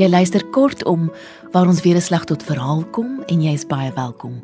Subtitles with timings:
[0.00, 1.10] Jy luister kortom
[1.52, 4.40] waar ons weer 'n slag tot verhaal kom en jy is baie welkom.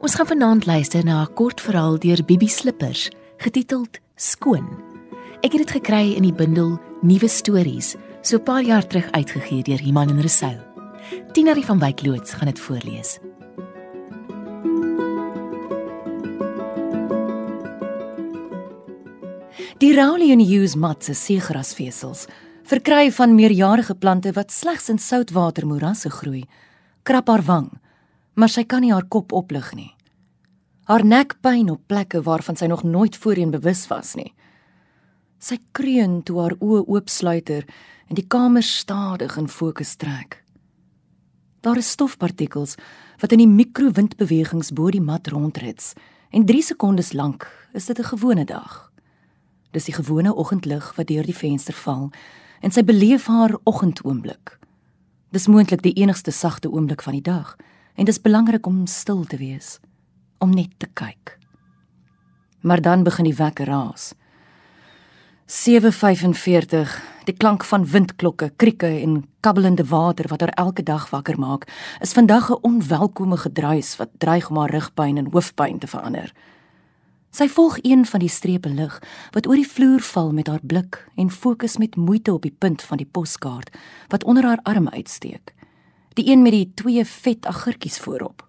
[0.00, 4.68] Ons gaan vanaand luister na 'n kort verhaal deur Bibi Slippers getiteld Skoon.
[5.40, 9.62] Ek het dit gekry in die bundel Nuwe Stories, so 'n paar jaar terug uitgegee
[9.62, 10.56] deur Iman en Resou.
[11.32, 13.18] Tienarie van Wyk loods gaan dit voorlees.
[19.78, 22.26] Die Rowley Hughes mat se seegrasvesels
[22.68, 26.44] verkry van meerjarige plante wat slegs in soutwatermoerasse groei,
[27.02, 27.70] krap haar wang,
[28.34, 29.90] maar sy kan nie haar kop oplig nie.
[30.90, 34.32] Haar nek pyn op plekke waarvan sy nog nooit voorheen bewus was nie.
[35.38, 37.66] Sy kreun toe haar oë oopsluiter
[38.08, 40.40] en die kamer stadig in fokus trek.
[41.62, 42.76] Daar is stofpartikels
[43.22, 45.92] wat in die mikrowindbewegings bo die mat rondrits
[46.34, 48.90] en 3 sekondes lank is dit 'n gewone dag.
[49.70, 52.10] Dis die gewone oggendlig wat deur die venster val
[52.62, 54.56] en sy beleef haar oggendoomblik.
[55.34, 57.56] Dis moontlik die enigste sagte oomblik van die dag
[57.98, 59.78] en dis belangrik om stil te wees,
[60.38, 61.38] om net te kyk.
[62.62, 64.12] Maar dan begin die wekker raas.
[65.46, 71.68] 7:45 Die klank van windklokke, krieke en kabbelende water wat haar elke dag wakker maak,
[72.00, 76.32] is vandag 'n onwelkome gedruis wat dreig om haar rugpyn en hoofpyn te verander.
[77.32, 78.98] Sy volg een van die strepe lig
[79.32, 82.82] wat oor die vloer val met haar blik en fokus met moeite op die punt
[82.84, 83.70] van die poskaart
[84.12, 85.54] wat onder haar arm uitsteek.
[86.12, 88.44] Die een met die twee vet agurtjies voorop.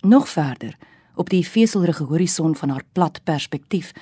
[0.00, 0.76] Nog verder,
[1.14, 3.92] op die veselrige horison van haar plat perspektief,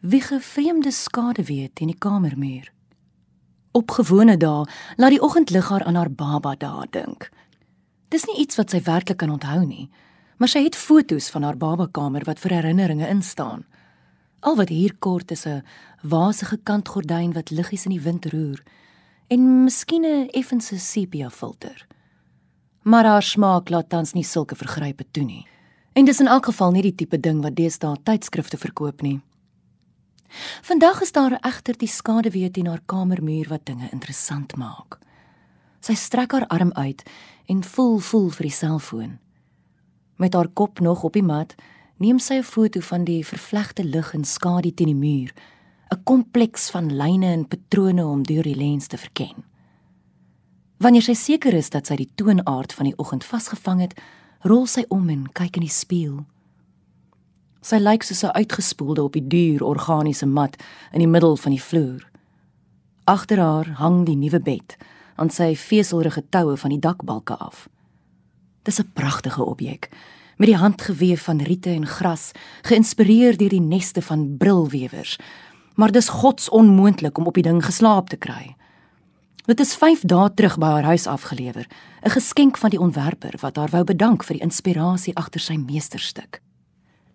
[0.00, 2.72] wieg 'n vreemde skaduwee teen die kamermuur.
[3.70, 7.30] Op gewone dae laat die oggendlig haar aan haar baba daar dink.
[8.08, 9.90] Dis nie iets wat sy werklik kan onthou nie,
[10.44, 13.62] maar sy het foto's van haar babakamer wat vir herinneringe instaan.
[14.44, 15.64] Al wat hier kort is 'n
[16.02, 18.60] wasige kantgordyn wat liggies in die wind roer
[19.28, 21.86] en miskien 'n effense sepia filter.
[22.82, 25.46] Maar haar smaak laat tans nie sulke vergrype toe nie.
[25.92, 29.20] En dis in elk geval nie die tipe ding wat deesdae tydskrifte verkoop nie.
[30.62, 34.98] Vandag is daar egter die skaduwee teen haar kamermuur wat dinge interessant maak.
[35.80, 37.02] Sy strek haar arm uit
[37.46, 39.23] en voel voel vir die selfoon.
[40.16, 41.54] Met haar kop nog op die mat,
[41.96, 45.32] neem sy 'n foto van die vervlegte lig en skadu teen die muur,
[45.90, 49.44] 'n kompleks van lyne en patrone om deur die lens te verken.
[50.76, 54.00] Wanneer sy seker is dat sy die toonaard van die oggend vasgevang het,
[54.40, 56.24] rol sy om en kyk in die spieël.
[57.64, 60.56] Sy lyk soos 'n uitgespoelde op die duur organiese mat
[60.92, 62.10] in die middel van die vloer.
[63.04, 64.76] Agter haar hang die nuwe bed
[65.16, 67.68] aan sy veselrige toue van die dakbalke af.
[68.64, 69.88] Dis 'n pragtige objek
[70.36, 72.32] met die handgeweef van riete en gras,
[72.62, 75.18] geïnspireer deur die neste van brilwewers.
[75.74, 78.56] Maar dis gods onmoontlik om op die ding geslaap te kry.
[79.44, 81.66] Dit is 5 dae terug by haar huis afgelewer,
[82.02, 86.40] 'n geskenk van die ontwerper wat haar wou bedank vir die inspirasie agter sy meesterstuk.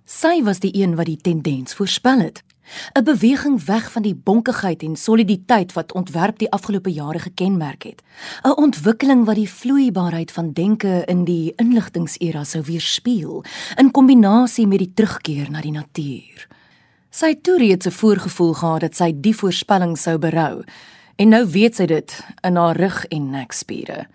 [0.06, 2.44] Sy was die een wat die tendens voorspel het.
[2.94, 8.02] 'n Beweging weg van die bonkigheid en soliditeit wat ontwerp die afgelope jare gekenmerk het.
[8.44, 13.44] 'n Ontwikkeling wat die vloeibaarheid van denke in die inligtingsera sou weerspieël
[13.76, 16.48] in kombinasie met die terugkeer na die natuur.
[17.10, 20.64] Sy het toe reeds 'n voorgevoel gehad dat sy die voorspelling sou berou
[21.16, 24.08] en nou weet sy dit in haar rug en nekspiere.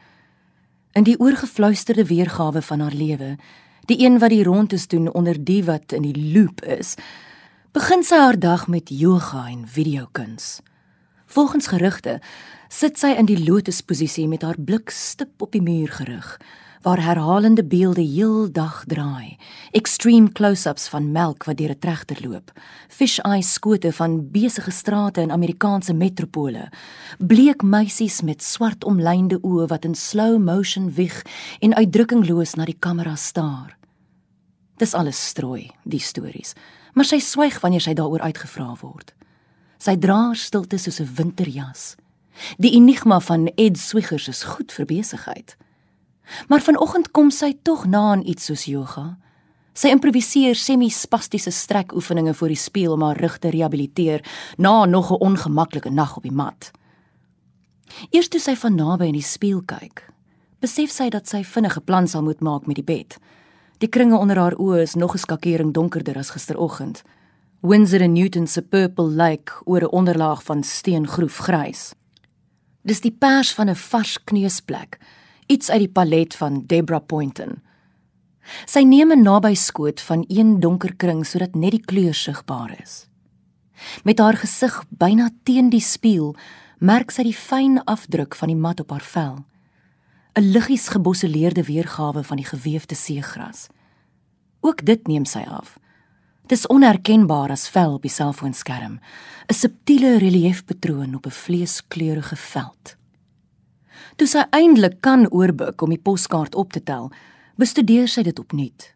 [0.93, 3.37] In die oorgefluisterde weergawe van haar lewe
[3.84, 6.94] die een wat die rondes doen onder die wat in die loop is,
[7.75, 10.61] begin sy haar dag met yoga en videokuns.
[11.27, 12.21] Volgens gerugte
[12.71, 16.29] sit sy in die lotusposisie met haar blik stip op die muur gerig,
[16.87, 19.35] waar herhalende beelde heeldag draai.
[19.75, 22.53] Extreme close-ups van melk wat deur 'n trechter loop,
[22.89, 26.71] fish-eye skote van besige strate in Amerikaanse metropole,
[27.19, 31.27] bleek meisies met swart omlynde oë wat in slow motion wieg
[31.59, 33.77] en uitdrukkingloos na die kamera staar.
[34.77, 36.55] Dis alles strooi, die stories,
[36.94, 39.12] maar sy swyg wanneer sy daaroor uitgevra word.
[39.79, 41.96] Sy dra stilte soos 'n winterjas.
[42.58, 45.56] Die enigma van Ed Swiggers is goed vir besigheid.
[46.49, 49.19] Maar vanoggend kom sy tog na aan iets soos yoga.
[49.75, 54.25] Sy improviseer semi-spastiese strekoefeninge voor die spieël om haar rug te rehabiliteer
[54.56, 56.70] na nog 'n ongemaklike nag op die mat.
[58.11, 60.05] Eers toe sy van naby in die spieël kyk,
[60.61, 63.19] besef sy dat sy vinnige plan sal moet maak met die bed.
[63.84, 67.02] Die kringe onder haar oë is nog 'n skakering donkerder as gisteroggend.
[67.60, 71.94] Windsor en Newton se purple lake oor 'n onderlaag van steengroef grys.
[72.82, 74.98] Dis die pers van 'n vars kneusplek
[75.46, 77.62] iets uit die palet van Debra Poynton.
[78.64, 83.06] Sy neem 'n naby skoot van een donker kring sodat net die kleur sigbaar is.
[84.04, 86.36] Met haar gesig byna teen die spieël,
[86.78, 89.44] merk sy die fyn afdruk van die mat op haar vel.
[90.36, 93.66] 'n liggies geboseleerde weergawe van die gewefte seegras.
[94.60, 95.78] Ook dit neem sy af.
[96.46, 98.98] Dit is onherkenbaar as vel op die selfoonskerm,
[99.46, 102.96] 'n subtiele reliefpatroon op 'n vleeskleurige veld.
[104.16, 107.10] Toe sy eindelik kan oorbuk om die poskaart op te tel,
[107.56, 108.94] bestudeer sy dit opnuut.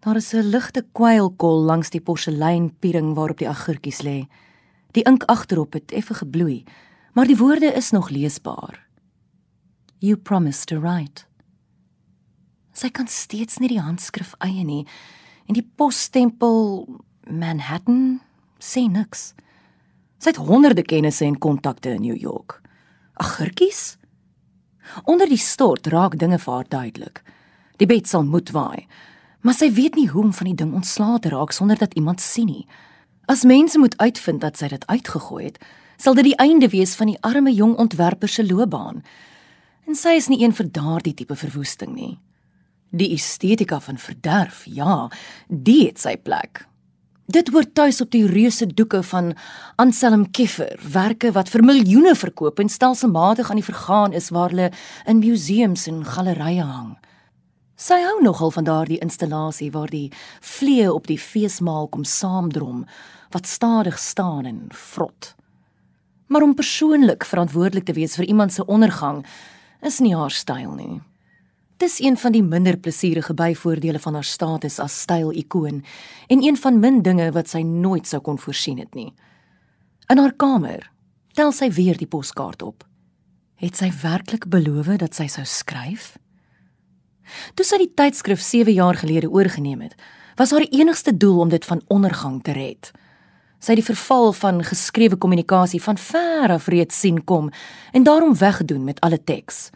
[0.00, 4.28] Daar is 'n ligte kwylkol langs die porseleinpiering waarop die agurtjies lê.
[4.92, 6.64] Die ink agterop het effe gebloei,
[7.12, 8.85] maar die woorde is nog leesbaar.
[9.98, 11.24] You promised to write.
[12.76, 14.84] Sy kan steeds nie die handskrif eie nie
[15.48, 16.84] en die posstempel
[17.26, 18.20] Manhattan
[18.60, 19.30] sê niks.
[20.20, 22.60] Sy het honderde kennisse en kontakte in New York.
[23.16, 23.96] Agurtjies?
[25.04, 27.22] Onder die stort raak dinge vir haar duidelik.
[27.80, 28.86] Die bed sal moet waai,
[29.40, 32.20] maar sy weet nie hoe om van die ding ontslae te raak sonder dat iemand
[32.20, 32.66] sien nie.
[33.26, 35.58] As mense moet uitvind dat sy dit uitgegooi het,
[35.96, 39.02] sal dit die einde wees van die arme jong ontwerper se loopbaan.
[39.86, 42.16] En sy is nie een vir daardie tipe verwoesting nie.
[42.90, 45.06] Die estetika van verderf, ja,
[45.48, 46.64] dit het sy plek.
[47.30, 49.32] Dit hoort tuis op die reuse doeke van
[49.82, 54.68] Anselm Keffer, werke wat vir miljoene verkoop en stelselmatig aan die vergaan is waar hulle
[55.10, 56.92] in museums en gallerye hang.
[57.76, 62.86] Sy hou nogal van daardie installasie waar die vlee op die feesmaal kom saamdrom
[63.34, 65.34] wat stadig staan en vrot.
[66.26, 69.26] Maar om persoonlik verantwoordelik te wees vir iemand se ondergang
[69.86, 71.00] is nie haar styl nie.
[71.76, 75.82] Dis een van die minder plesierige byvoordele van haar status as styl-ikoon
[76.32, 79.12] en een van min dinge wat sy nooit sou kon voorsien het nie.
[80.08, 80.90] In haar kamer
[81.36, 82.86] tel sy weer die poskaart op.
[83.60, 86.14] Het sy werklik beloof dat sy sou skryf?
[87.54, 89.96] Toe sy die tydskrif 7 jaar gelede oorgeneem het,
[90.36, 92.92] was haar enigste doel om dit van ondergang te red.
[93.58, 97.50] Sy die verval van geskrewe kommunikasie van ver af reeds sien kom
[97.92, 99.70] en daarom weggedoen met alle teks.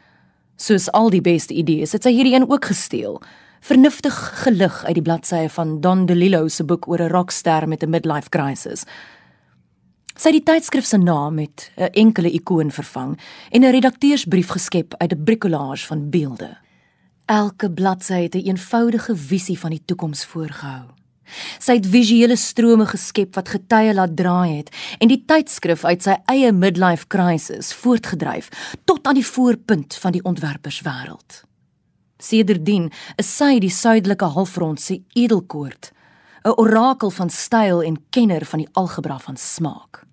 [0.56, 3.23] Soos al die beste idees, het sy hierdie een ook gesteel.
[3.65, 7.91] Vernuftig gelig uit die bladsye van Don DeLillo se boek oor 'n rockster met 'n
[7.91, 8.85] midlife crisis.
[10.17, 13.19] Sy het die tydskrif se naam met 'n enkele ikoon vervang
[13.50, 16.59] en 'n redakteursbrief geskep uit 'n bricolage van beelde.
[17.27, 21.00] Elke bladsy het 'n een eenvoudige visie van die toekoms voorgehou.
[21.59, 26.17] Sy het visuele strome geskep wat getye laat draai het en die tydskrif uit sy
[26.32, 28.50] eie midlife crisis voortgedryf
[28.85, 31.43] tot aan die voorpunt van die ontwerperswêreld.
[32.21, 35.93] Sedertdien is sy die suidelike halfrond se edelkoort,
[36.44, 40.05] 'n orakel van styl en kenner van die algebra van smaak.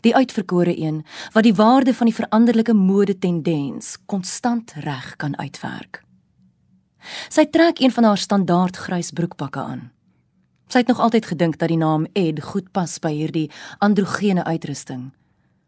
[0.00, 6.02] Die uitverkore een wat die waarde van die veranderlike mode tendens konstant reg kan uitwerk.
[7.28, 9.90] Sy trek een van haar standaard grys broekpakke aan.
[10.72, 13.50] Sy het nog altyd gedink dat die naam Ed goed pas by hierdie
[13.84, 15.10] androgene uitrusting.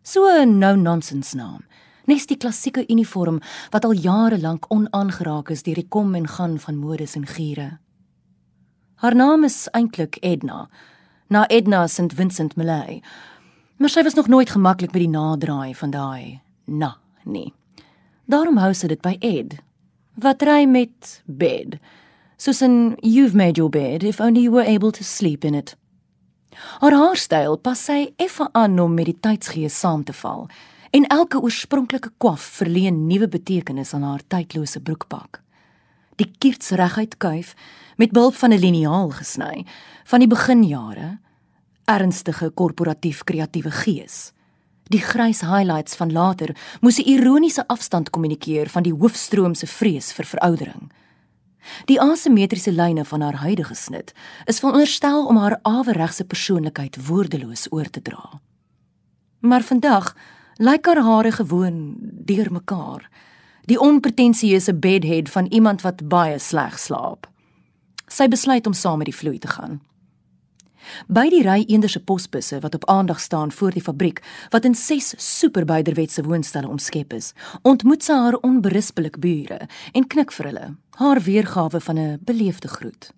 [0.03, 1.61] So 'n no-nonsense naam.
[2.07, 3.41] Nes die klassieke uniform
[3.71, 7.79] wat al jare lank onaangeraak is deur die kom en gaan van modes en giere.
[8.95, 10.69] Haar naam is eintlik Edna,
[11.29, 13.03] na Edna St Vincent Millay.
[13.77, 17.53] Maar sy was nog nooit gemaklik met die naderdraai van daai na nie.
[18.25, 19.61] Daarom hou sy dit by Ed.
[20.15, 21.79] Wat ry met bed?
[22.45, 25.77] Soos in you've made your bed if only you were able to sleep in it.
[26.81, 30.45] Haar haarstyl pas sy effe aan om met die tydsgees saam te val
[30.95, 35.41] en elke oorspronklike kwaf verleen nuwe betekenis aan haar tydlose broekpak.
[36.21, 37.55] Die kiets reguit kuif
[37.97, 39.65] met behulp van 'n liniaal gesny
[40.05, 41.19] van die beginjare
[41.85, 44.33] ernstige korporatief kreatiewe gees.
[44.93, 50.13] Die grys highlights van later moes 'n ironiese afstand kommunikeer van die hoofstroom se vrees
[50.13, 50.93] vir veroudering.
[51.85, 54.13] Die asimetriese lyne van haar huidige snit
[54.45, 58.41] is veronderstel om haar aweregse persoonlikheid woordeloos oor te dra.
[59.39, 60.15] Maar vandag
[60.57, 63.11] lyk haar hare gewoon deurmekaar,
[63.65, 67.29] die onpretensieuse bedhead van iemand wat baie sleg slaap.
[68.07, 69.81] Sy besluit om saam met die vloei te gaan.
[71.09, 75.15] By die ry eenderse posbusse wat op aandag staan voor die fabriek wat in 6
[75.17, 77.33] superbuiderwetse woonstelle omskep is,
[77.63, 80.71] ontmoet sy haar onberispelik bure en knik vir hulle,
[81.01, 83.13] haar weergawe van 'n beleefde groet.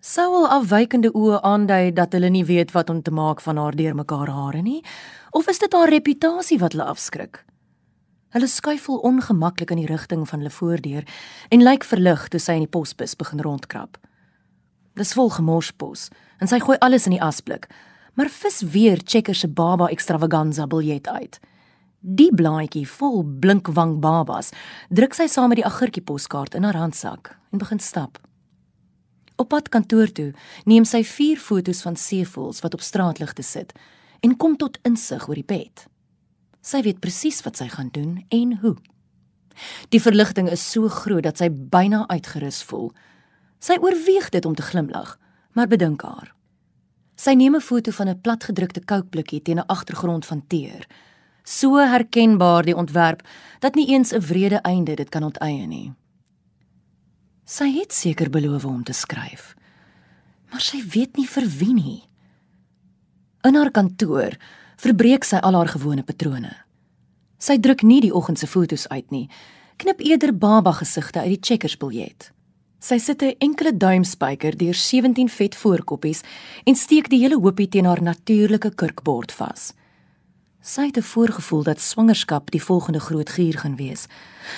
[0.00, 3.76] Sou al afwykende oë aandui dat hulle nie weet wat om te maak van haar
[3.78, 4.82] deurmekaar hare nie,
[5.30, 7.44] of is dit haar reputasie wat hulle afskrik?
[8.32, 11.04] Hulle skuifel ongemaklik in die rigting van hulle voordeur
[11.48, 13.98] en lyk verlig toe sy in die posbus begin rondkrap.
[14.98, 16.08] Dis vol gemorspos
[16.42, 17.68] en sy gooi alles in die asblik.
[18.14, 21.38] Maar vis weer Checker se baba extravaganza biljet uit.
[22.00, 24.50] Die blaadjie vol blinkwang babas
[24.90, 28.18] druk sy saam met die agurtjie poskaart in haar handsak en begin stap.
[29.36, 30.32] Op pad kantoor toe
[30.68, 33.72] neem sy vier fotos van seevoëls wat op straatligte sit
[34.20, 35.86] en kom tot insig oor die bed.
[36.62, 38.76] Sy weet presies wat sy gaan doen en hoe.
[39.94, 42.92] Die verligting is so groot dat sy byna uitgerus voel.
[43.62, 45.18] Sy oorweeg dit om te glimlag,
[45.54, 46.32] maar bedink haar.
[47.14, 50.86] Sy neem 'n foto van 'n platgedrukte koukblikkie teen 'n agtergrond van teer.
[51.44, 53.22] So herkenbaar die ontwerp
[53.60, 55.92] dat nie eens 'n wrede einde dit kan onteien nie.
[57.44, 59.54] Sy het seker beloof om te skryf,
[60.50, 62.02] maar sy weet nie vir wie nie.
[63.42, 64.36] In haar kantoor
[64.76, 66.56] verbreek sy al haar gewone patrone.
[67.38, 69.30] Sy druk nie die oggend se fotos uit nie,
[69.76, 72.32] knip eerder baba gesigte uit die checkersbiljet.
[72.82, 76.20] Sy sit 'n enkele duimspyker deur 17 vet voorkoppies
[76.64, 79.72] en steek die hele hoopie teen haar natuurlike kurkbord vas.
[80.60, 84.06] Sy het 'n voorgevoel dat swangerskap die volgende groot gier gaan wees.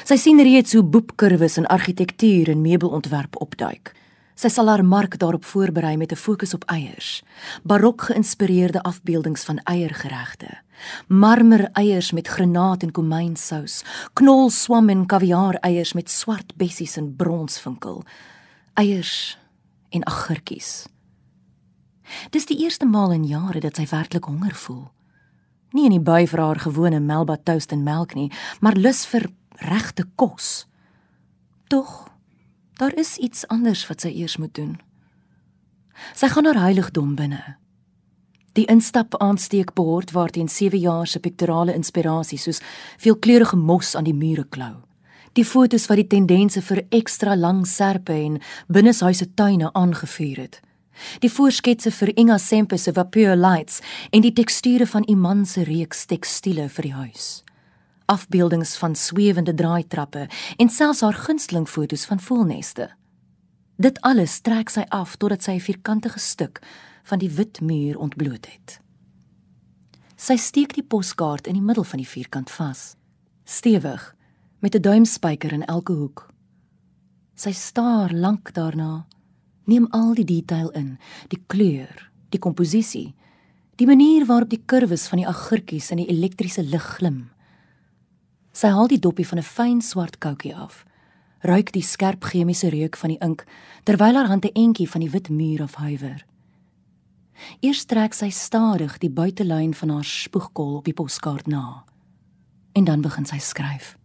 [0.04, 3.92] Sy sien reeds hoe boepkurwes in argitektuur en meubelontwerp opduik.
[4.34, 7.22] Sy sal haar mark daarop voorberei met 'n fokus op eiers,
[7.62, 10.58] barok geïnspireerde afbeeldings van eiergeregte,
[11.06, 17.16] marmer eiers met granaat en komynsous, knol swam en kaviaar eiers met swart bessies en
[17.16, 18.04] bronsvinkel,
[18.74, 19.38] eiers
[19.90, 20.86] en agurkies.
[22.30, 24.90] Dis die eerste maal in jare dat sy werklik honger voel.
[25.72, 29.30] Nie in die by vir haar gewone Melba toast en melk nie, maar lus vir
[29.58, 30.66] regte kos.
[31.68, 32.13] Tog
[32.76, 34.80] Daar is iets anders wat sy eers moet doen.
[36.14, 37.56] Sy gaan haar heiligdom binne.
[38.54, 42.60] Die instap aansteekbord waarteen 7 jaar se piktorale inspirasie soos
[42.98, 44.74] veelkleurige mos aan die mure klou.
[45.32, 50.60] Die fotos wat die tendense vir ekstra lang serpe en binneshuise tuine aangevuur het.
[51.22, 56.06] Die voorsketse vir Inga Sempe se vapeur lights en die teksture van Iman se reeks
[56.06, 57.43] tekstiele vir die huis
[58.06, 62.90] afbeeldings van swewende draaitrappe en selfs haar gunsteling fotos van voelneste.
[63.76, 66.60] Dit alles trek sy af totdat sy 'n vierkantige stuk
[67.02, 68.80] van die wit muur ontbloot het.
[70.16, 72.96] Sy steek die poskaart in die middel van die vierkant vas,
[73.44, 74.14] stewig,
[74.60, 76.30] met 'n duimspyker in elke hoek.
[77.34, 79.06] Sy staar lank daarna,
[79.64, 83.14] neem al die detail in, die kleur, die komposisie,
[83.76, 87.33] die manier waarop die kurwes van die agurkies in die elektriese lig glim.
[88.54, 90.84] Sy haal die dopie van 'n fyn swart koutjie af.
[91.42, 93.44] Ruik die skerp chemiese reuk van die ink
[93.84, 96.24] terwyl haar hand 'n entjie van die wit muur afhuiwer.
[97.60, 101.84] Eers trek sy stadig die buitelyn van haar spoegkol op die poskaart na.
[102.72, 103.98] En dan begin sy skryf.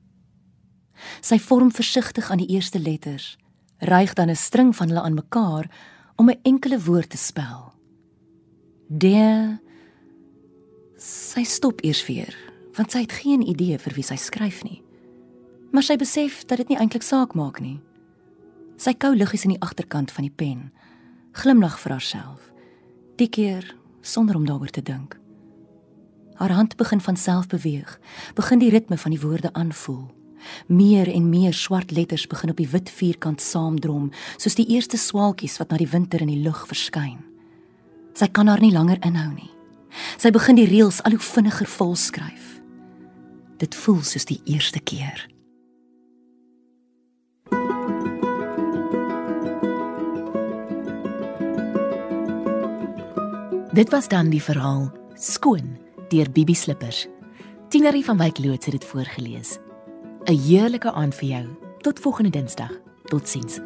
[1.22, 3.38] Sy vorm versigtig aan die eerste letters,
[3.78, 5.70] ryg dan 'n string van hulle aan mekaar
[6.16, 7.74] om 'n enkele woord te spel.
[8.88, 9.58] De
[10.98, 12.49] Sy stop eers weer
[12.80, 14.80] want sy het geen idee vir wie sy skryf nie.
[15.76, 17.82] Maar sy besef dat dit nie eintlik saak maak nie.
[18.80, 20.70] Sy kou liggies in die agterkant van die pen,
[21.36, 22.46] glimlag vir haarself.
[23.20, 23.68] Die keer
[24.02, 25.18] sonder om daaroor te dink.
[26.40, 27.98] Haar hand begin van self beweeg,
[28.40, 30.06] begin die ritme van die woorde aanvoel.
[30.72, 34.08] Meer en meer swart letters begin op die wit vierkant saamdrom,
[34.40, 37.20] soos die eerste swaaltjies wat na die winter in die lug verskyn.
[38.16, 39.52] Sy kan haar nie langer inhou nie.
[40.16, 42.59] Sy begin die reëls al hoe vinniger volskryf.
[43.60, 45.28] Dit voel soos die eerste keer.
[53.76, 54.88] Dit was dan die verhaal
[55.20, 55.76] Skoon
[56.10, 57.08] deur Bibi Slippers.
[57.70, 59.58] Tinerie van Wyk Loots het dit voorgeles.
[60.26, 61.46] 'n Heerlike aand vir jou.
[61.82, 62.72] Tot volgende Dinsdag.
[63.04, 63.60] Totsiens.